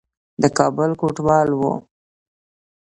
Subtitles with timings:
[0.41, 1.73] د کابل کوټوال وو.